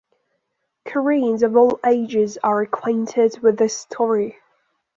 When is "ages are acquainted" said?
1.85-3.37